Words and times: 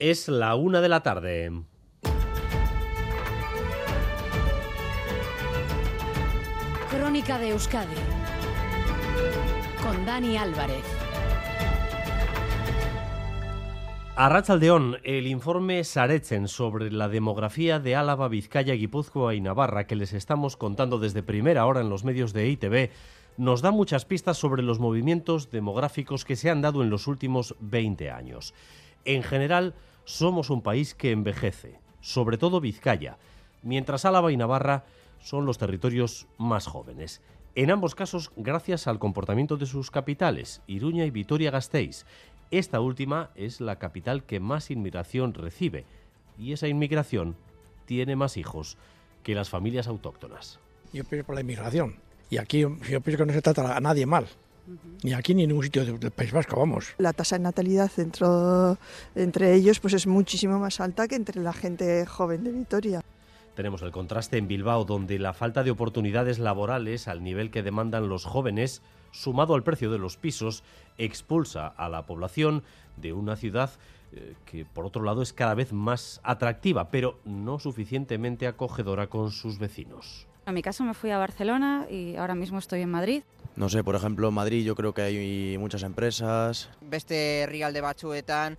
Es 0.00 0.28
la 0.28 0.54
una 0.54 0.80
de 0.80 0.88
la 0.88 1.02
tarde. 1.02 1.52
Crónica 6.90 7.38
de 7.38 7.50
Euskadi 7.50 7.94
con 9.82 10.06
Dani 10.06 10.38
Álvarez. 10.38 10.82
A 14.16 14.30
Rachaldeón, 14.30 14.96
el 15.04 15.26
informe 15.26 15.84
Sarechen 15.84 16.48
sobre 16.48 16.90
la 16.90 17.10
demografía 17.10 17.78
de 17.78 17.94
Álava, 17.94 18.28
Vizcaya, 18.28 18.72
Guipúzcoa 18.72 19.34
y 19.34 19.42
Navarra 19.42 19.86
que 19.86 19.96
les 19.96 20.14
estamos 20.14 20.56
contando 20.56 20.98
desde 20.98 21.22
primera 21.22 21.66
hora 21.66 21.82
en 21.82 21.90
los 21.90 22.04
medios 22.04 22.32
de 22.32 22.48
ITV 22.48 22.90
nos 23.36 23.60
da 23.60 23.70
muchas 23.70 24.06
pistas 24.06 24.38
sobre 24.38 24.62
los 24.62 24.78
movimientos 24.78 25.50
demográficos 25.50 26.24
que 26.24 26.36
se 26.36 26.48
han 26.48 26.62
dado 26.62 26.82
en 26.82 26.88
los 26.88 27.06
últimos 27.06 27.54
20 27.60 28.10
años. 28.10 28.54
En 29.04 29.22
general, 29.22 29.74
somos 30.04 30.50
un 30.50 30.62
país 30.62 30.94
que 30.94 31.12
envejece, 31.12 31.78
sobre 32.00 32.38
todo 32.38 32.60
Vizcaya, 32.60 33.18
mientras 33.62 34.04
Álava 34.04 34.32
y 34.32 34.36
Navarra 34.36 34.84
son 35.20 35.46
los 35.46 35.58
territorios 35.58 36.26
más 36.38 36.66
jóvenes. 36.66 37.20
En 37.54 37.70
ambos 37.70 37.94
casos, 37.94 38.30
gracias 38.36 38.86
al 38.86 38.98
comportamiento 38.98 39.56
de 39.56 39.66
sus 39.66 39.90
capitales, 39.90 40.62
Iruña 40.66 41.04
y 41.04 41.10
Vitoria-Gasteiz. 41.10 42.06
Esta 42.50 42.80
última 42.80 43.30
es 43.34 43.60
la 43.60 43.76
capital 43.76 44.24
que 44.24 44.40
más 44.40 44.70
inmigración 44.70 45.34
recibe, 45.34 45.84
y 46.38 46.52
esa 46.52 46.68
inmigración 46.68 47.36
tiene 47.86 48.16
más 48.16 48.36
hijos 48.36 48.78
que 49.22 49.34
las 49.34 49.50
familias 49.50 49.88
autóctonas. 49.88 50.58
Yo 50.92 51.04
pienso 51.04 51.26
por 51.26 51.34
la 51.34 51.42
inmigración, 51.42 51.96
y 52.30 52.38
aquí 52.38 52.60
yo 52.60 52.76
pienso 52.78 53.18
que 53.18 53.26
no 53.26 53.32
se 53.32 53.42
trata 53.42 53.76
a 53.76 53.80
nadie 53.80 54.06
mal. 54.06 54.26
Ni 55.02 55.12
aquí 55.12 55.34
ni 55.34 55.42
en 55.42 55.48
ningún 55.48 55.64
sitio 55.64 55.84
del 55.84 56.10
País 56.10 56.32
Vasco, 56.32 56.56
vamos. 56.56 56.94
La 56.98 57.12
tasa 57.12 57.36
de 57.36 57.44
natalidad 57.44 57.90
entre, 57.96 58.26
entre 59.14 59.54
ellos 59.54 59.80
pues 59.80 59.94
es 59.94 60.06
muchísimo 60.06 60.58
más 60.58 60.80
alta 60.80 61.08
que 61.08 61.16
entre 61.16 61.40
la 61.40 61.52
gente 61.52 62.06
joven 62.06 62.44
de 62.44 62.52
Vitoria. 62.52 63.00
Tenemos 63.54 63.82
el 63.82 63.90
contraste 63.90 64.38
en 64.38 64.48
Bilbao, 64.48 64.84
donde 64.84 65.18
la 65.18 65.34
falta 65.34 65.62
de 65.62 65.70
oportunidades 65.70 66.38
laborales 66.38 67.08
al 67.08 67.22
nivel 67.22 67.50
que 67.50 67.62
demandan 67.62 68.08
los 68.08 68.24
jóvenes, 68.24 68.80
sumado 69.10 69.54
al 69.54 69.64
precio 69.64 69.90
de 69.90 69.98
los 69.98 70.16
pisos, 70.16 70.62
expulsa 70.98 71.66
a 71.66 71.88
la 71.88 72.06
población 72.06 72.62
de 72.96 73.12
una 73.12 73.36
ciudad 73.36 73.70
eh, 74.12 74.34
que 74.44 74.64
por 74.64 74.86
otro 74.86 75.02
lado 75.02 75.22
es 75.22 75.32
cada 75.32 75.54
vez 75.54 75.72
más 75.72 76.20
atractiva, 76.22 76.90
pero 76.90 77.18
no 77.24 77.58
suficientemente 77.58 78.46
acogedora 78.46 79.08
con 79.08 79.30
sus 79.30 79.58
vecinos. 79.58 80.26
En 80.46 80.54
mi 80.54 80.62
caso 80.62 80.82
me 80.84 80.94
fui 80.94 81.10
a 81.10 81.18
Barcelona 81.18 81.86
y 81.90 82.16
ahora 82.16 82.34
mismo 82.34 82.58
estoy 82.58 82.80
en 82.80 82.90
Madrid. 82.90 83.22
No 83.60 83.68
sé, 83.68 83.84
por 83.84 83.94
ejemplo, 83.94 84.28
en 84.28 84.32
Madrid 84.32 84.64
yo 84.64 84.74
creo 84.74 84.94
que 84.94 85.02
hay 85.02 85.58
muchas 85.58 85.82
empresas. 85.82 86.70
Beste 86.80 87.40
herrialde 87.40 87.82
batzuetan 87.82 88.56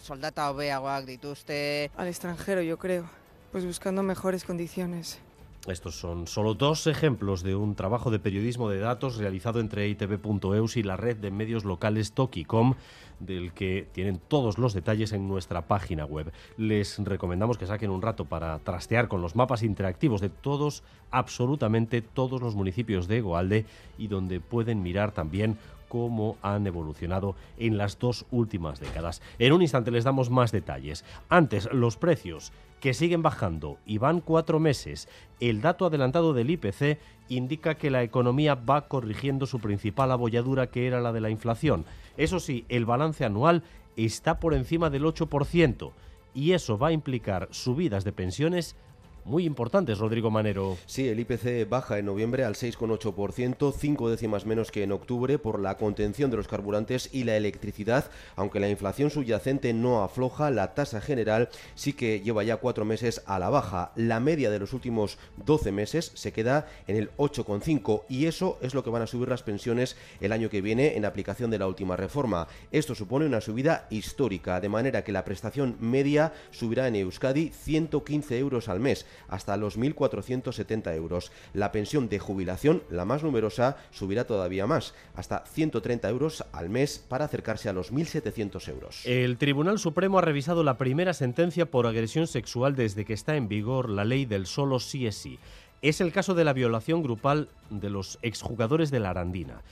soldata 0.00 0.48
hobeagoak 0.48 1.06
dituzte. 1.06 1.90
Al 1.96 2.06
extranjero, 2.06 2.62
yo 2.62 2.78
creo, 2.78 3.10
pues 3.50 3.66
buscando 3.66 4.04
mejores 4.04 4.44
condiciones. 4.44 5.18
Estos 5.66 5.94
son 5.94 6.26
solo 6.26 6.52
dos 6.52 6.86
ejemplos 6.86 7.42
de 7.42 7.56
un 7.56 7.74
trabajo 7.74 8.10
de 8.10 8.18
periodismo 8.18 8.68
de 8.68 8.80
datos 8.80 9.16
realizado 9.16 9.60
entre 9.60 9.88
itv.eus 9.88 10.76
y 10.76 10.82
la 10.82 10.98
red 10.98 11.16
de 11.16 11.30
medios 11.30 11.64
locales 11.64 12.12
Tokicom, 12.12 12.74
del 13.18 13.54
que 13.54 13.88
tienen 13.92 14.20
todos 14.28 14.58
los 14.58 14.74
detalles 14.74 15.12
en 15.12 15.26
nuestra 15.26 15.66
página 15.66 16.04
web. 16.04 16.32
Les 16.58 16.98
recomendamos 16.98 17.56
que 17.56 17.66
saquen 17.66 17.90
un 17.90 18.02
rato 18.02 18.26
para 18.26 18.58
trastear 18.58 19.08
con 19.08 19.22
los 19.22 19.36
mapas 19.36 19.62
interactivos 19.62 20.20
de 20.20 20.28
todos, 20.28 20.82
absolutamente 21.10 22.02
todos 22.02 22.42
los 22.42 22.54
municipios 22.54 23.08
de 23.08 23.22
Goalde 23.22 23.64
y 23.96 24.08
donde 24.08 24.40
pueden 24.40 24.82
mirar 24.82 25.12
también 25.12 25.56
cómo 25.88 26.36
han 26.42 26.66
evolucionado 26.66 27.36
en 27.58 27.78
las 27.78 27.98
dos 27.98 28.26
últimas 28.30 28.80
décadas. 28.80 29.22
En 29.38 29.52
un 29.52 29.62
instante 29.62 29.90
les 29.90 30.04
damos 30.04 30.30
más 30.30 30.52
detalles. 30.52 31.04
Antes, 31.28 31.68
los 31.72 31.96
precios 31.96 32.52
que 32.80 32.92
siguen 32.92 33.22
bajando 33.22 33.78
y 33.86 33.96
van 33.96 34.20
cuatro 34.20 34.60
meses. 34.60 35.08
El 35.40 35.62
dato 35.62 35.86
adelantado 35.86 36.34
del 36.34 36.50
IPC 36.50 36.98
indica 37.30 37.76
que 37.76 37.90
la 37.90 38.02
economía 38.02 38.56
va 38.56 38.88
corrigiendo 38.88 39.46
su 39.46 39.58
principal 39.58 40.12
abolladura, 40.12 40.66
que 40.66 40.86
era 40.86 41.00
la 41.00 41.12
de 41.12 41.22
la 41.22 41.30
inflación. 41.30 41.86
Eso 42.18 42.40
sí, 42.40 42.66
el 42.68 42.84
balance 42.84 43.24
anual 43.24 43.62
está 43.96 44.38
por 44.38 44.52
encima 44.52 44.90
del 44.90 45.04
8% 45.04 45.92
y 46.34 46.52
eso 46.52 46.76
va 46.76 46.88
a 46.88 46.92
implicar 46.92 47.48
subidas 47.52 48.04
de 48.04 48.12
pensiones 48.12 48.76
muy 49.24 49.44
importantes, 49.44 49.98
Rodrigo 49.98 50.30
Manero. 50.30 50.76
Sí, 50.86 51.08
el 51.08 51.20
IPC 51.20 51.68
baja 51.68 51.98
en 51.98 52.06
noviembre 52.06 52.44
al 52.44 52.54
6,8%, 52.54 53.74
cinco 53.76 54.10
décimas 54.10 54.46
menos 54.46 54.70
que 54.70 54.82
en 54.82 54.92
octubre 54.92 55.38
por 55.38 55.60
la 55.60 55.76
contención 55.76 56.30
de 56.30 56.36
los 56.36 56.48
carburantes 56.48 57.08
y 57.12 57.24
la 57.24 57.36
electricidad, 57.36 58.10
aunque 58.36 58.60
la 58.60 58.68
inflación 58.68 59.10
subyacente 59.10 59.72
no 59.72 60.02
afloja, 60.02 60.50
la 60.50 60.74
tasa 60.74 61.00
general 61.00 61.48
sí 61.74 61.92
que 61.92 62.20
lleva 62.20 62.44
ya 62.44 62.58
cuatro 62.58 62.84
meses 62.84 63.22
a 63.26 63.38
la 63.38 63.50
baja. 63.50 63.92
La 63.96 64.20
media 64.20 64.50
de 64.50 64.58
los 64.58 64.72
últimos 64.72 65.18
12 65.44 65.72
meses 65.72 66.12
se 66.14 66.32
queda 66.32 66.66
en 66.86 66.96
el 66.96 67.10
8,5 67.16 68.02
y 68.08 68.26
eso 68.26 68.58
es 68.60 68.74
lo 68.74 68.84
que 68.84 68.90
van 68.90 69.02
a 69.02 69.06
subir 69.06 69.28
las 69.28 69.42
pensiones 69.42 69.96
el 70.20 70.32
año 70.32 70.50
que 70.50 70.60
viene 70.60 70.96
en 70.96 71.04
aplicación 71.04 71.50
de 71.50 71.58
la 71.58 71.66
última 71.66 71.96
reforma. 71.96 72.46
Esto 72.72 72.94
supone 72.94 73.26
una 73.26 73.40
subida 73.40 73.86
histórica, 73.90 74.60
de 74.60 74.68
manera 74.68 75.02
que 75.02 75.12
la 75.12 75.24
prestación 75.24 75.76
media 75.80 76.32
subirá 76.50 76.88
en 76.88 76.96
Euskadi 76.96 77.48
115 77.48 78.38
euros 78.38 78.68
al 78.68 78.80
mes 78.80 79.06
hasta 79.28 79.56
los 79.56 79.78
1.470 79.78 80.94
euros. 80.94 81.32
La 81.52 81.72
pensión 81.72 82.08
de 82.08 82.18
jubilación, 82.18 82.82
la 82.90 83.04
más 83.04 83.22
numerosa, 83.22 83.76
subirá 83.90 84.24
todavía 84.24 84.66
más, 84.66 84.94
hasta 85.14 85.44
130 85.46 86.08
euros 86.08 86.44
al 86.52 86.70
mes 86.70 86.98
para 86.98 87.24
acercarse 87.24 87.68
a 87.68 87.72
los 87.72 87.92
1.700 87.92 88.68
euros. 88.68 89.06
El 89.06 89.38
Tribunal 89.38 89.78
Supremo 89.78 90.18
ha 90.18 90.22
revisado 90.22 90.64
la 90.64 90.78
primera 90.78 91.14
sentencia 91.14 91.70
por 91.70 91.86
agresión 91.86 92.26
sexual 92.26 92.76
desde 92.76 93.04
que 93.04 93.12
está 93.12 93.36
en 93.36 93.48
vigor 93.48 93.88
la 93.88 94.04
ley 94.04 94.24
del 94.24 94.46
solo 94.46 94.80
sí 94.80 95.06
es 95.06 95.16
sí. 95.16 95.38
Es 95.82 96.00
el 96.00 96.12
caso 96.12 96.34
de 96.34 96.44
la 96.44 96.52
violación 96.52 97.02
grupal 97.02 97.48
de 97.70 97.90
los 97.90 98.18
exjugadores 98.22 98.90
de 98.90 99.00
la 99.00 99.10
Arandina. 99.10 99.62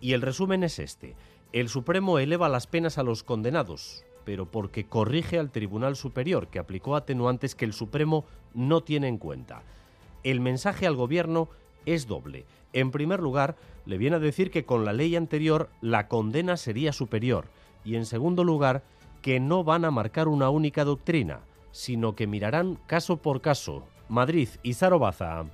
Y 0.00 0.14
el 0.14 0.22
resumen 0.22 0.64
es 0.64 0.78
este. 0.78 1.14
El 1.52 1.68
Supremo 1.68 2.18
eleva 2.18 2.48
las 2.48 2.66
penas 2.66 2.98
a 2.98 3.02
los 3.02 3.22
condenados, 3.22 4.04
pero 4.24 4.46
porque 4.46 4.84
corrige 4.84 5.38
al 5.38 5.50
Tribunal 5.50 5.96
Superior, 5.96 6.48
que 6.48 6.58
aplicó 6.58 6.96
atenuantes 6.96 7.54
que 7.54 7.64
el 7.64 7.72
Supremo 7.72 8.24
no 8.54 8.82
tiene 8.82 9.08
en 9.08 9.18
cuenta. 9.18 9.62
El 10.24 10.40
mensaje 10.40 10.86
al 10.86 10.96
Gobierno 10.96 11.48
es 11.86 12.06
doble. 12.06 12.44
En 12.72 12.90
primer 12.90 13.20
lugar, 13.20 13.56
le 13.86 13.98
viene 13.98 14.16
a 14.16 14.20
decir 14.20 14.50
que 14.50 14.64
con 14.64 14.84
la 14.84 14.92
ley 14.92 15.16
anterior 15.16 15.68
la 15.80 16.08
condena 16.08 16.56
sería 16.56 16.92
superior 16.92 17.46
y 17.84 17.96
en 17.96 18.06
segundo 18.06 18.44
lugar, 18.44 18.82
que 19.20 19.40
no 19.40 19.64
van 19.64 19.84
a 19.84 19.90
marcar 19.90 20.28
una 20.28 20.50
única 20.50 20.84
doctrina, 20.84 21.40
sino 21.70 22.14
que 22.14 22.26
mirarán 22.26 22.78
caso 22.86 23.16
por 23.18 23.40
caso. 23.40 23.84
Madrid 24.08 24.48
y 24.62 24.74
Zarobaza. 24.74 25.44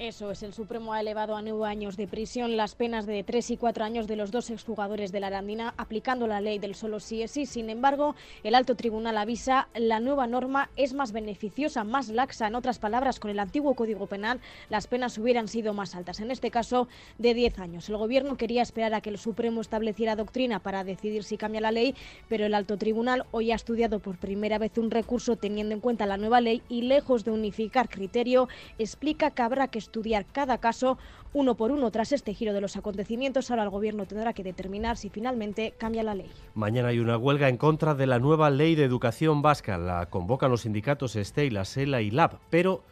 Eso 0.00 0.30
es, 0.30 0.44
el 0.44 0.52
Supremo 0.52 0.92
ha 0.92 1.00
elevado 1.00 1.34
a 1.34 1.42
nueve 1.42 1.66
años 1.66 1.96
de 1.96 2.06
prisión 2.06 2.56
las 2.56 2.76
penas 2.76 3.04
de 3.04 3.24
tres 3.24 3.50
y 3.50 3.56
cuatro 3.56 3.84
años 3.84 4.06
de 4.06 4.14
los 4.14 4.30
dos 4.30 4.48
exjugadores 4.48 5.10
de 5.10 5.18
la 5.18 5.26
Arandina, 5.26 5.74
aplicando 5.76 6.28
la 6.28 6.40
ley 6.40 6.60
del 6.60 6.76
solo 6.76 7.00
sí 7.00 7.20
es 7.20 7.32
sí. 7.32 7.46
Sin 7.46 7.68
embargo, 7.68 8.14
el 8.44 8.54
alto 8.54 8.76
tribunal 8.76 9.18
avisa 9.18 9.66
la 9.74 9.98
nueva 9.98 10.28
norma 10.28 10.70
es 10.76 10.94
más 10.94 11.10
beneficiosa, 11.10 11.82
más 11.82 12.10
laxa. 12.10 12.46
En 12.46 12.54
otras 12.54 12.78
palabras, 12.78 13.18
con 13.18 13.32
el 13.32 13.40
antiguo 13.40 13.74
Código 13.74 14.06
Penal, 14.06 14.38
las 14.68 14.86
penas 14.86 15.18
hubieran 15.18 15.48
sido 15.48 15.74
más 15.74 15.96
altas, 15.96 16.20
en 16.20 16.30
este 16.30 16.52
caso 16.52 16.86
de 17.18 17.34
diez 17.34 17.58
años. 17.58 17.88
El 17.88 17.96
Gobierno 17.96 18.36
quería 18.36 18.62
esperar 18.62 18.94
a 18.94 19.00
que 19.00 19.10
el 19.10 19.18
Supremo 19.18 19.60
estableciera 19.60 20.14
doctrina 20.14 20.60
para 20.60 20.84
decidir 20.84 21.24
si 21.24 21.36
cambia 21.36 21.60
la 21.60 21.72
ley, 21.72 21.96
pero 22.28 22.46
el 22.46 22.54
alto 22.54 22.76
tribunal 22.76 23.26
hoy 23.32 23.50
ha 23.50 23.56
estudiado 23.56 23.98
por 23.98 24.16
primera 24.16 24.58
vez 24.58 24.78
un 24.78 24.92
recurso 24.92 25.34
teniendo 25.34 25.74
en 25.74 25.80
cuenta 25.80 26.06
la 26.06 26.18
nueva 26.18 26.40
ley 26.40 26.62
y, 26.68 26.82
lejos 26.82 27.24
de 27.24 27.32
unificar 27.32 27.88
criterio, 27.88 28.48
explica 28.78 29.32
que 29.32 29.42
habrá 29.42 29.66
que 29.66 29.87
estudiar 29.88 30.26
cada 30.26 30.58
caso 30.58 30.98
uno 31.32 31.56
por 31.56 31.72
uno. 31.72 31.90
Tras 31.90 32.12
este 32.12 32.34
giro 32.34 32.52
de 32.52 32.60
los 32.60 32.76
acontecimientos, 32.76 33.50
ahora 33.50 33.64
el 33.64 33.70
Gobierno 33.70 34.06
tendrá 34.06 34.34
que 34.34 34.44
determinar 34.44 34.96
si 34.96 35.08
finalmente 35.08 35.74
cambia 35.78 36.02
la 36.02 36.14
ley. 36.14 36.30
Mañana 36.54 36.88
hay 36.88 36.98
una 36.98 37.16
huelga 37.16 37.48
en 37.48 37.56
contra 37.56 37.94
de 37.94 38.06
la 38.06 38.18
nueva 38.18 38.50
ley 38.50 38.74
de 38.74 38.84
educación 38.84 39.40
vasca. 39.40 39.78
La 39.78 40.06
convocan 40.06 40.50
los 40.50 40.62
sindicatos 40.62 41.16
Estela, 41.16 41.64
SELA 41.64 42.02
y 42.02 42.10
LAB, 42.10 42.38
pero 42.50 42.82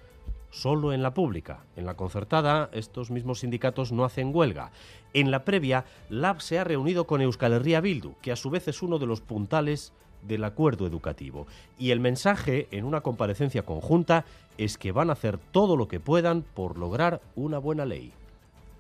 solo 0.51 0.95
en 0.95 1.03
la 1.03 1.13
pública. 1.13 1.65
En 1.77 1.85
la 1.85 1.95
concertada, 1.95 2.71
estos 2.73 3.11
mismos 3.11 3.41
sindicatos 3.41 3.93
no 3.93 4.05
hacen 4.05 4.35
huelga. 4.35 4.71
En 5.13 5.31
la 5.31 5.45
previa, 5.45 5.85
LAB 6.09 6.41
se 6.41 6.59
ha 6.59 6.65
reunido 6.65 7.07
con 7.07 7.21
Euskal 7.21 7.53
Herria 7.53 7.83
Bildu, 7.83 8.15
que 8.23 8.33
a 8.33 8.37
su 8.37 8.49
vez 8.49 8.69
es 8.69 8.83
uno 8.83 8.99
de 8.99 9.07
los 9.07 9.21
puntales 9.21 9.93
del 10.23 10.45
acuerdo 10.45 10.87
educativo. 10.87 11.47
Y 11.79 11.91
el 11.91 12.01
mensaje, 12.01 12.69
en 12.71 12.85
una 12.85 13.01
comparecencia 13.01 13.63
conjunta, 13.63 14.25
es 14.59 14.79
que 14.79 14.93
van 14.93 15.11
a 15.11 15.15
hacer 15.15 15.39
todo 15.39 15.77
lo 15.77 15.89
que 15.89 16.01
puedan 16.01 16.43
por 16.43 16.79
lograr 16.79 17.21
una 17.35 17.59
buena 17.59 17.85
ley. 17.85 18.13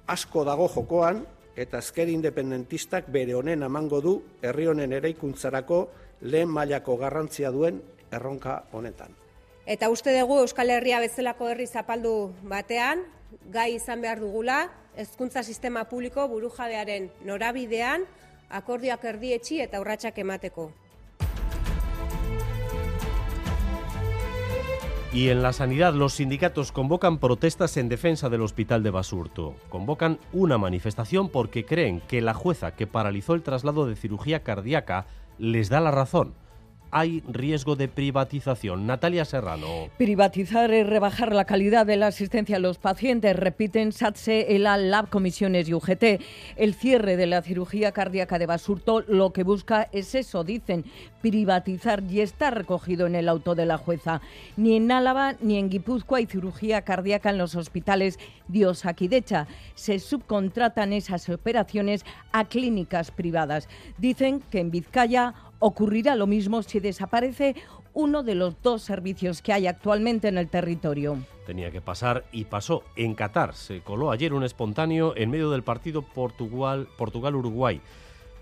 Asko 0.06 0.44
dago 0.44 0.68
jokoan, 0.68 1.26
eta 1.56 1.80
ezker 1.80 2.08
independentistak 2.12 3.08
bere 3.12 3.34
honen 3.34 3.64
amango 3.64 4.00
du 4.04 4.16
herri 4.42 4.66
honen 4.68 4.92
eraikuntzarako 4.92 5.86
lehen 6.20 6.48
mailako 6.52 6.96
garrantzia 7.00 7.50
duen 7.50 7.80
erronka 8.12 8.64
honetan. 8.72 9.16
Eta 9.66 9.88
uste 9.90 10.12
dugu 10.14 10.38
Euskal 10.44 10.70
Herria 10.70 11.00
bezalako 11.02 11.48
herri 11.50 11.66
zapaldu 11.66 12.30
batean, 12.46 13.02
gai 13.50 13.72
izan 13.74 14.04
behar 14.04 14.20
dugula, 14.22 14.68
hezkuntza 14.96 15.42
sistema 15.42 15.84
publiko 15.90 16.28
burujabearen 16.30 17.10
norabidean, 17.26 18.06
akordioak 18.48 19.04
erdietxi 19.04 19.60
eta 19.64 19.80
urratsak 19.82 20.20
emateko. 20.22 20.70
Y 25.16 25.30
en 25.30 25.42
la 25.42 25.54
sanidad, 25.54 25.94
los 25.94 26.12
sindicatos 26.12 26.72
convocan 26.72 27.16
protestas 27.16 27.78
en 27.78 27.88
defensa 27.88 28.28
del 28.28 28.42
hospital 28.42 28.82
de 28.82 28.90
Basurto. 28.90 29.54
Convocan 29.70 30.18
una 30.34 30.58
manifestación 30.58 31.30
porque 31.30 31.64
creen 31.64 32.02
que 32.06 32.20
la 32.20 32.34
jueza 32.34 32.72
que 32.72 32.86
paralizó 32.86 33.32
el 33.32 33.40
traslado 33.42 33.86
de 33.86 33.96
cirugía 33.96 34.42
cardíaca 34.42 35.06
les 35.38 35.70
da 35.70 35.80
la 35.80 35.90
razón 35.90 36.34
hay 36.96 37.22
riesgo 37.28 37.76
de 37.76 37.88
privatización. 37.88 38.86
Natalia 38.86 39.26
Serrano. 39.26 39.90
Privatizar 39.98 40.70
es 40.70 40.86
rebajar 40.86 41.34
la 41.34 41.44
calidad 41.44 41.84
de 41.84 41.98
la 41.98 42.06
asistencia 42.06 42.56
a 42.56 42.58
los 42.58 42.78
pacientes, 42.78 43.36
repiten 43.36 43.92
SATSE, 43.92 44.56
ELA, 44.56 44.78
Lab, 44.78 45.10
Comisiones 45.10 45.68
y 45.68 45.74
UGT. 45.74 46.22
El 46.56 46.72
cierre 46.72 47.18
de 47.18 47.26
la 47.26 47.42
cirugía 47.42 47.92
cardíaca 47.92 48.38
de 48.38 48.46
Basurto 48.46 49.02
lo 49.02 49.34
que 49.34 49.42
busca 49.42 49.90
es 49.92 50.14
eso, 50.14 50.42
dicen, 50.42 50.86
privatizar 51.20 52.02
y 52.08 52.22
está 52.22 52.50
recogido 52.50 53.06
en 53.06 53.14
el 53.14 53.28
auto 53.28 53.54
de 53.54 53.66
la 53.66 53.76
jueza. 53.76 54.22
Ni 54.56 54.76
en 54.76 54.90
Álava 54.90 55.34
ni 55.42 55.58
en 55.58 55.68
Guipúzcoa 55.68 56.16
hay 56.16 56.26
cirugía 56.26 56.80
cardíaca 56.80 57.28
en 57.28 57.36
los 57.36 57.56
hospitales 57.56 58.18
de 58.48 58.64
Osakidecha. 58.64 59.48
Se 59.74 59.98
subcontratan 59.98 60.94
esas 60.94 61.28
operaciones 61.28 62.06
a 62.32 62.46
clínicas 62.46 63.10
privadas. 63.10 63.68
Dicen 63.98 64.40
que 64.50 64.60
en 64.60 64.70
Vizcaya 64.70 65.34
Ocurrirá 65.58 66.14
lo 66.16 66.26
mismo 66.26 66.62
si 66.62 66.80
desaparece 66.80 67.56
uno 67.94 68.22
de 68.22 68.34
los 68.34 68.60
dos 68.62 68.82
servicios 68.82 69.40
que 69.40 69.54
hay 69.54 69.66
actualmente 69.66 70.28
en 70.28 70.36
el 70.36 70.48
territorio. 70.48 71.16
Tenía 71.46 71.70
que 71.70 71.80
pasar 71.80 72.24
y 72.30 72.44
pasó. 72.44 72.82
En 72.94 73.14
Qatar 73.14 73.54
se 73.54 73.80
coló 73.80 74.10
ayer 74.10 74.34
un 74.34 74.44
espontáneo 74.44 75.14
en 75.16 75.30
medio 75.30 75.50
del 75.50 75.62
partido 75.62 76.02
Portugal-Uruguay. 76.02 77.80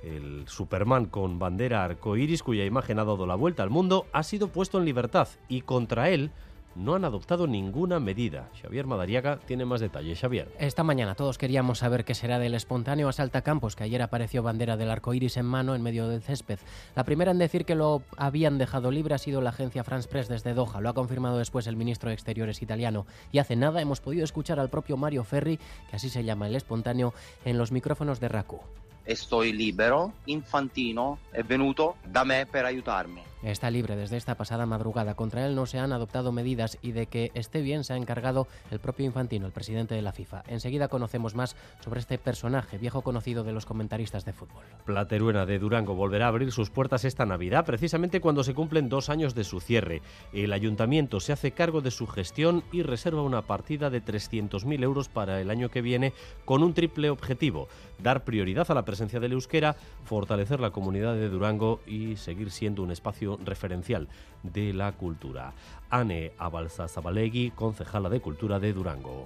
el 0.03 0.47
Superman 0.49 1.07
con 1.07 1.39
bandera 1.39 1.85
arcoíris, 1.85 2.43
cuya 2.43 2.65
imagen 2.65 2.99
ha 2.99 3.05
dado 3.05 3.27
la 3.27 3.37
vuelta 3.37 3.63
al 3.63 3.71
mundo, 3.71 4.07
ha 4.13 4.23
sido 4.23 4.49
puesto 4.49 4.79
en 4.79 4.85
libertad 4.85 5.29
y 5.49 5.63
contra 5.63 6.11
él 6.11 6.31
no 6.75 6.94
han 6.94 7.05
adoptado 7.05 7.47
ninguna 7.47 8.00
medida. 8.00 8.49
Xavier 8.61 8.87
Madariaga 8.87 9.38
tiene 9.47 9.65
más 9.65 9.81
detalles. 9.81 10.21
Xavier. 10.21 10.53
Esta 10.59 10.82
mañana 10.82 11.15
todos 11.15 11.38
queríamos 11.38 11.79
saber 11.79 12.05
qué 12.05 12.15
será 12.15 12.38
del 12.38 12.55
espontáneo 12.55 13.09
asalta 13.09 13.43
campos 13.43 13.76
que 13.76 13.85
ayer 13.85 14.03
apareció 14.03 14.43
bandera 14.43 14.76
del 14.76 14.91
arco 14.91 15.15
iris 15.15 15.37
en 15.37 15.47
mano 15.47 15.75
en 15.75 15.82
medio 15.82 16.09
del 16.09 16.23
césped. 16.23 16.59
La 16.94 17.05
primera 17.05 17.31
en 17.31 17.38
decir 17.38 17.65
que 17.65 17.75
lo 17.75 18.03
habían 18.17 18.59
dejado 18.59 18.91
libre 18.91 19.15
ha 19.15 19.19
sido 19.19 19.41
la 19.41 19.50
agencia 19.50 19.85
France 19.85 20.09
Press 20.09 20.29
desde 20.29 20.55
Doha. 20.55 20.81
Lo 20.81 20.88
ha 20.88 20.94
confirmado 20.94 21.38
después 21.38 21.67
el 21.67 21.76
ministro 21.76 22.09
de 22.09 22.15
Exteriores 22.15 22.62
italiano. 22.62 23.06
Y 23.32 23.38
hace 23.38 23.56
nada 23.56 23.81
hemos 23.81 24.00
podido 24.00 24.25
escuchar 24.25 24.61
al 24.61 24.70
propio 24.70 24.97
Mario 24.97 25.25
Ferri, 25.25 25.59
que 25.91 25.97
así 25.97 26.09
se 26.09 26.25
llama 26.25 26.47
el 26.47 26.56
espontáneo, 26.56 27.15
en 27.44 27.59
los 27.59 27.73
micrófonos 27.73 28.20
de 28.20 28.29
RACU. 28.29 28.61
Estoy 29.06 29.53
libero, 29.53 30.12
Infantino 30.27 31.19
es 31.33 31.47
venuto 31.47 31.97
da 32.06 32.25
me 32.25 32.47
per 32.47 32.65
ayudarme. 32.65 33.35
Está 33.45 33.71
libre 33.71 33.95
desde 33.95 34.17
esta 34.17 34.37
pasada 34.37 34.65
madrugada. 34.65 35.17
Contra 35.17 35.45
él 35.45 35.55
no 35.55 35.67
se 35.67 35.79
han 35.79 35.93
adoptado 35.93 36.33
medidas 36.33 36.79
y 36.81 36.93
de 36.93 37.09
que 37.09 37.31
esté 37.35 37.61
bien 37.61 37.85
se 37.85 37.93
ha 37.93 37.99
encargado 37.99 38.49
el 38.71 38.79
propio 38.79 39.05
Infantino, 39.05 39.45
el 39.47 39.53
presidente 39.53 39.95
de 39.95 40.01
la 40.01 40.12
FIFA. 40.12 40.45
Enseguida 40.49 40.89
conocemos 40.89 41.35
más 41.35 41.55
sobre 41.81 42.01
este 42.01 42.17
personaje, 42.17 42.79
viejo 42.79 43.03
conocido 43.03 43.45
de 43.45 43.53
los 43.53 43.67
comentaristas 43.67 44.25
de 44.25 44.33
fútbol. 44.33 44.65
Plateruena 44.87 45.45
de 45.45 45.59
Durango 45.59 45.95
volverá 45.95 46.25
a 46.25 46.29
abrir 46.29 46.53
sus 46.53 46.71
puertas 46.71 47.05
esta 47.05 47.27
Navidad, 47.27 47.67
precisamente 47.67 48.23
cuando 48.23 48.45
se 48.45 48.55
cumplen 48.55 48.89
dos 48.89 49.11
años 49.11 49.35
de 49.35 49.45
su 49.45 49.61
cierre. 49.61 50.01
El 50.33 50.55
ayuntamiento 50.55 51.21
se 51.21 51.35
hace 51.35 51.53
cargo 51.53 51.83
de 51.83 51.91
su 51.91 52.06
gestión 52.06 52.65
y 52.73 52.83
reserva 52.83 53.21
una 53.21 53.43
partida 53.43 53.91
de 53.91 54.03
300.000 54.03 54.83
euros 54.83 55.11
para 55.11 55.43
el 55.43 55.51
año 55.51 55.69
que 55.69 55.83
viene 55.83 56.15
con 56.47 56.62
un 56.62 56.73
triple 56.73 57.11
objetivo, 57.11 57.69
dar 58.03 58.25
prioridad 58.25 58.71
a 58.71 58.75
la 58.75 58.87
presencia 58.94 59.19
del 59.19 59.32
euskera, 59.32 59.75
fortalecer 60.05 60.61
la 60.61 60.70
comunidad 60.70 61.14
de 61.14 61.29
Durango 61.29 61.81
y 61.85 62.14
seguir 62.14 62.52
siendo 62.52 62.81
un 62.81 62.93
espacio 62.93 63.41
referencial 63.44 64.06
de 64.44 64.73
la 64.73 64.93
cultura. 64.93 65.52
Ane 65.91 66.31
Abalza 66.38 66.87
Zabalegi, 66.87 67.50
concejala 67.50 68.08
de 68.08 68.20
Cultura 68.20 68.61
de 68.61 68.73
Durango. 68.73 69.25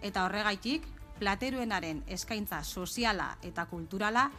Eta 0.00 0.24
horregaitik, 0.24 0.86
plateruenaren 1.18 2.00
eskaintza 2.08 2.62
soziala 2.64 3.36
eta 3.42 3.66
kulturala 3.68 4.30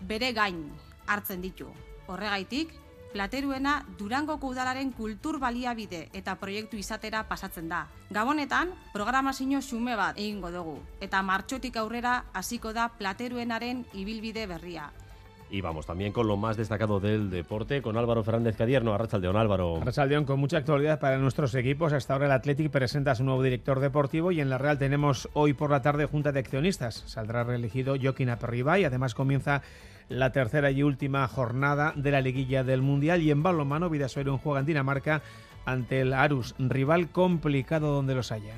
bere 0.00 0.32
gain 0.32 0.70
hartzen 1.06 1.44
ditu. 1.44 1.68
Horregaitik, 2.06 2.72
plateruena 3.14 3.84
Durangoko 3.98 4.50
udalaren 4.50 4.90
kultur 4.92 5.38
baliabide 5.38 6.08
eta 6.12 6.34
proiektu 6.40 6.80
izatera 6.80 7.22
pasatzen 7.30 7.70
da. 7.70 7.84
Gabonetan, 8.10 8.74
programazio 8.92 9.62
xume 9.62 9.94
bat 9.94 10.18
egingo 10.18 10.50
dugu, 10.50 10.74
eta 11.00 11.22
martxotik 11.22 11.78
aurrera 11.78 12.24
hasiko 12.34 12.74
da 12.74 12.88
plateruenaren 12.98 13.86
ibilbide 13.94 14.48
berria. 14.50 14.90
Y 15.54 15.60
vamos 15.60 15.86
también 15.86 16.12
con 16.12 16.26
lo 16.26 16.36
más 16.36 16.56
destacado 16.56 16.98
del 16.98 17.30
deporte, 17.30 17.80
con 17.80 17.96
Álvaro 17.96 18.24
Fernández 18.24 18.56
Cadierno, 18.56 18.92
Arrachaldeón 18.92 19.36
Álvaro. 19.36 19.76
Arrachaldeón, 19.76 20.24
con 20.24 20.40
mucha 20.40 20.56
actualidad 20.56 20.98
para 20.98 21.16
nuestros 21.18 21.54
equipos. 21.54 21.92
Hasta 21.92 22.12
ahora 22.12 22.26
el 22.26 22.32
Athletic 22.32 22.72
presenta 22.72 23.14
su 23.14 23.22
nuevo 23.22 23.40
director 23.40 23.78
deportivo 23.78 24.32
y 24.32 24.40
en 24.40 24.50
la 24.50 24.58
Real 24.58 24.80
tenemos 24.80 25.28
hoy 25.32 25.52
por 25.52 25.70
la 25.70 25.80
tarde 25.80 26.06
Junta 26.06 26.32
de 26.32 26.40
Accionistas. 26.40 27.04
Saldrá 27.06 27.44
reelegido 27.44 27.94
Joaquín 28.02 28.30
Aperriba 28.30 28.80
y 28.80 28.84
además 28.84 29.14
comienza 29.14 29.62
la 30.08 30.32
tercera 30.32 30.72
y 30.72 30.82
última 30.82 31.28
jornada 31.28 31.92
de 31.94 32.10
la 32.10 32.20
liguilla 32.20 32.64
del 32.64 32.82
Mundial. 32.82 33.22
Y 33.22 33.30
en 33.30 33.44
balonmano, 33.44 33.88
un 33.88 34.38
juega 34.38 34.58
en 34.58 34.66
Dinamarca 34.66 35.22
ante 35.66 36.00
el 36.00 36.14
Arus, 36.14 36.56
rival 36.58 37.10
complicado 37.10 37.94
donde 37.94 38.16
los 38.16 38.32
haya. 38.32 38.54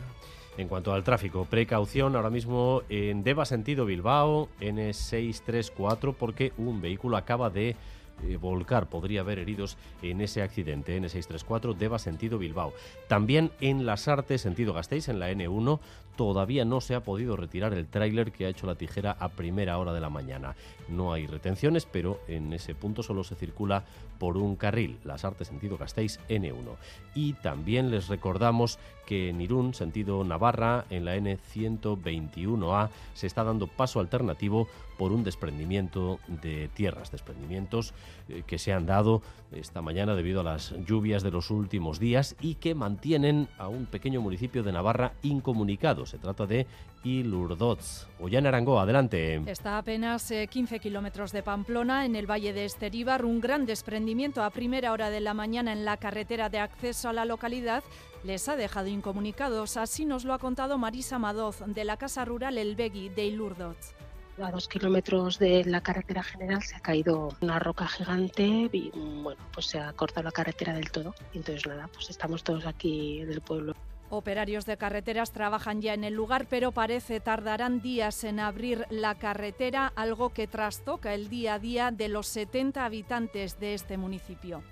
En 0.59 0.69
cuanto 0.69 0.95
al 0.95 1.05
tráfico, 1.05 1.45
precaución 1.45 2.17
ahora 2.17 2.31
mismo 2.31 2.83
en 2.89 3.23
Deva 3.23 3.45
sentido 3.45 3.85
Bilbao, 3.85 4.49
N634, 4.61 6.15
porque 6.19 6.53
un 6.57 6.81
vehículo 6.81 7.19
acaba 7.19 7.51
de 7.51 7.77
eh, 8.25 8.39
volcar. 8.39 8.87
Podría 8.87 9.21
haber 9.21 9.39
heridos 9.39 9.77
en 10.01 10.23
ese 10.23 10.41
accidente. 10.41 10.99
N634 10.99 11.77
Deva 11.77 11.99
sentido 11.99 12.39
Bilbao. 12.39 12.73
También 13.07 13.51
en 13.61 13.85
Las 13.85 14.09
Artes 14.09 14.41
sentido 14.41 14.73
Gasteiz, 14.73 15.09
en 15.09 15.19
la 15.19 15.31
N1, 15.31 15.79
todavía 16.17 16.65
no 16.65 16.81
se 16.81 16.95
ha 16.95 17.05
podido 17.05 17.37
retirar 17.37 17.73
el 17.73 17.87
tráiler 17.87 18.33
que 18.33 18.47
ha 18.47 18.49
hecho 18.49 18.67
la 18.67 18.75
tijera 18.75 19.17
a 19.19 19.29
primera 19.29 19.79
hora 19.79 19.93
de 19.93 20.01
la 20.01 20.11
mañana. 20.11 20.57
No 20.89 21.13
hay 21.13 21.27
retenciones, 21.27 21.87
pero 21.87 22.21
en 22.29 22.53
ese 22.53 22.75
punto 22.75 23.03
solo 23.03 23.25
se 23.25 23.35
circula 23.35 23.85
por 24.19 24.37
un 24.37 24.57
carril, 24.57 24.99
Las 25.05 25.25
Artes 25.25 25.49
sentido 25.49 25.77
Gasteiz 25.77 26.19
N1. 26.29 26.77
Y 27.15 27.35
también 27.35 27.91
les 27.91 28.09
recordamos 28.09 28.79
que 29.07 29.29
en 29.29 29.41
Irún, 29.41 29.75
sentido 29.75 30.25
Navarra, 30.25 30.85
en 30.91 31.05
la 31.05 31.17
N121A, 31.17 32.91
se 33.15 33.27
está 33.27 33.45
dando 33.45 33.67
paso 33.67 34.01
alternativo 34.01 34.67
por 34.99 35.13
un 35.13 35.25
desprendimiento 35.25 36.19
de 36.27 36.69
tierras, 36.69 37.11
desprendimientos 37.13 37.93
eh, 38.29 38.43
que 38.47 38.59
se 38.59 38.73
han 38.73 38.87
dado 38.87 39.23
esta 39.53 39.83
mañana 39.83 40.15
debido 40.15 40.41
a 40.41 40.45
las 40.45 40.75
lluvias 40.87 41.23
de 41.23 41.31
los 41.31 41.51
últimos 41.51 42.01
días 42.01 42.35
y 42.41 42.55
que 42.55 42.75
mantienen 42.75 43.49
a 43.59 43.69
un 43.69 43.87
pequeño 43.87 44.21
municipio 44.21 44.63
de 44.63 44.73
Navarra 44.73 45.13
incomunicado. 45.23 46.06
Se 46.07 46.19
trata 46.19 46.47
de 46.47 46.67
Ilurdoz. 47.05 48.07
Ollana 48.21 48.49
Arango, 48.49 48.81
adelante. 48.81 49.43
Está 49.47 49.77
a 49.77 49.79
apenas 49.79 50.33
15 50.51 50.77
eh, 50.77 50.81
kilómetros 50.81 51.33
de 51.33 51.43
Pamplona, 51.43 52.05
en 52.05 52.17
el 52.17 52.31
valle 52.31 52.53
de 52.53 52.65
Esteríbar, 52.65 53.25
un 53.25 53.41
gran 53.41 53.67
desprendimiento 53.67 54.43
a 54.43 54.51
primera 54.51 54.93
hora 54.93 55.11
de 55.11 55.21
la 55.21 55.35
mañana 55.35 55.73
en 55.73 55.85
la 55.85 55.97
carretera 55.97 56.49
de 56.49 56.59
acceso 56.59 57.09
a 57.09 57.13
la 57.13 57.25
localidad 57.25 57.85
les 58.25 58.49
ha 58.49 58.57
dejado 58.57 58.89
incomunicados. 58.89 59.77
Así 59.77 60.05
nos 60.05 60.25
lo 60.25 60.35
ha 60.35 60.39
contado 60.39 60.79
Marisa 60.79 61.19
Madoz, 61.19 61.61
de 61.67 61.85
la 61.85 61.97
Casa 61.97 62.25
Rural 62.25 62.59
El 62.59 62.75
Begui 62.75 63.09
de 63.09 63.25
Ilurdoz. 63.27 63.95
A 64.43 64.51
dos 64.51 64.69
kilómetros 64.69 65.39
de 65.39 65.65
la 65.65 65.81
carretera 65.81 66.23
general 66.23 66.63
se 66.63 66.77
ha 66.77 66.81
caído 66.81 67.31
una 67.41 67.59
roca 67.59 67.87
gigante 67.89 68.69
y 68.71 68.91
bueno, 69.23 69.41
pues 69.53 69.67
se 69.67 69.79
ha 69.79 69.93
cortado 69.95 70.25
la 70.25 70.33
carretera 70.33 70.75
del 70.75 70.91
todo. 70.91 71.15
entonces 71.33 71.67
nada, 71.67 71.89
pues 71.89 72.11
estamos 72.11 72.45
todos 72.45 72.67
aquí 72.67 73.21
en 73.21 73.31
el 73.31 73.41
pueblo. 73.41 73.75
Operarios 74.09 74.67
de 74.67 74.77
carreteras 74.77 75.33
trabajan 75.33 75.83
ya 75.83 75.95
en 75.95 76.05
el 76.05 76.15
lugar, 76.15 76.47
pero 76.49 76.73
parece 76.73 77.21
tardarán 77.21 77.81
días 77.81 78.23
en 78.25 78.39
abrir 78.39 78.87
la 78.89 79.17
carretera, 79.17 79.93
algo 79.97 80.31
que 80.31 80.47
trastoca 80.47 81.13
el 81.13 81.29
día 81.29 81.55
a 81.55 81.59
día 81.59 81.91
de 81.91 82.09
los 82.09 82.27
70 82.29 82.85
habitantes 82.85 83.59
de 83.59 83.75
este 83.75 83.97
municipio 83.97 84.63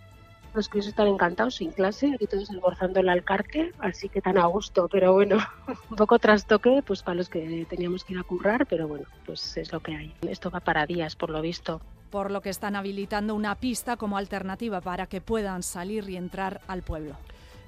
los 0.55 0.69
que 0.69 0.79
están 0.79 1.09
encantados 1.09 1.57
sin 1.57 1.73
clase, 1.73 2.13
aquí 2.15 2.27
todos 2.27 2.49
almorzando 2.51 3.01
el 3.01 3.09
alcarque, 3.09 3.73
así 3.81 4.09
que 4.09 4.21
tan 4.21 4.39
a 4.39 4.47
gusto, 4.47 4.89
pero 4.89 5.13
bueno, 5.13 5.39
un 5.91 5.97
poco 5.97 6.19
trastoque 6.19 6.83
pues 6.87 7.03
para 7.03 7.17
los 7.17 7.29
que 7.29 7.67
teníamos 7.69 8.05
que 8.05 8.13
ir 8.15 8.21
a 8.21 8.23
currar, 8.23 8.67
pero 8.67 8.87
bueno, 8.87 9.07
pues 9.27 9.57
es 9.57 9.73
lo 9.73 9.81
que 9.81 9.97
hay. 9.97 10.15
Esto 10.23 10.51
va 10.51 10.61
para 10.61 10.87
días, 10.87 11.17
por 11.17 11.31
lo 11.31 11.43
visto. 11.43 11.81
Por 12.11 12.31
lo 12.31 12.41
que 12.41 12.51
están 12.51 12.77
habilitando 12.77 13.35
una 13.35 13.57
pista 13.57 13.97
como 13.97 14.17
alternativa 14.17 14.81
para 14.81 15.07
que 15.09 15.21
puedan 15.21 15.65
salir 15.65 16.09
y 16.09 16.17
entrar 16.17 16.61
al 16.69 16.83
pueblo. 16.83 17.17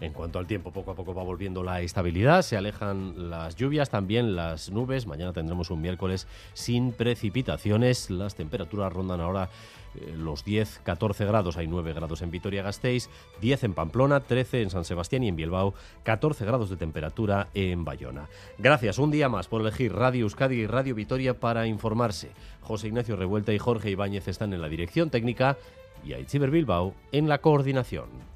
En 0.01 0.13
cuanto 0.13 0.39
al 0.39 0.47
tiempo, 0.47 0.73
poco 0.73 0.91
a 0.91 0.95
poco 0.95 1.15
va 1.15 1.23
volviendo 1.23 1.63
la 1.63 1.81
estabilidad, 1.81 2.43
se 2.43 2.57
alejan 2.57 3.31
las 3.31 3.57
lluvias, 3.57 3.89
también 3.89 4.37
las 4.37 4.71
nubes. 4.71 5.07
Mañana 5.07 5.33
tendremos 5.33 5.71
un 5.71 5.81
miércoles 5.81 6.27
sin 6.53 6.93
precipitaciones. 6.93 8.11
Las 8.11 8.35
temperaturas 8.35 8.93
rondan 8.93 9.21
ahora 9.23 9.49
eh, 9.95 10.15
los 10.17 10.45
10, 10.45 10.81
14 10.85 11.25
grados, 11.25 11.57
hay 11.57 11.67
9 11.67 11.95
grados 11.95 12.21
en 12.21 12.31
Vitoria-Gasteiz, 12.31 13.09
10 13.41 13.65
en 13.65 13.75
Pamplona, 13.75 14.21
13 14.21 14.63
en 14.63 14.71
San 14.71 14.85
Sebastián 14.85 15.23
y 15.23 15.29
en 15.29 15.37
Bilbao, 15.37 15.75
14 16.03 16.45
grados 16.45 16.69
de 16.69 16.77
temperatura 16.77 17.49
en 17.55 17.85
Bayona. 17.85 18.29
Gracias 18.59 18.99
un 18.99 19.11
día 19.11 19.31
más 19.31 19.49
por 19.49 19.63
elegir 19.63 19.95
Radio 19.95 20.25
Euskadi 20.25 20.57
y 20.57 20.67
Radio 20.67 20.95
Vitoria 20.95 21.41
para 21.41 21.67
informarse. 21.67 22.31
José 22.61 22.89
Ignacio 22.89 23.17
Revuelta 23.17 23.55
y 23.55 23.59
Jorge 23.59 23.91
Ibáñez 23.91 24.29
están 24.29 24.53
en 24.53 24.61
la 24.61 24.69
dirección 24.69 25.09
técnica 25.09 25.57
y 26.05 26.13
Aitziber 26.13 26.51
Bilbao 26.51 26.95
en 27.13 27.29
la 27.29 27.39
coordinación. 27.39 28.36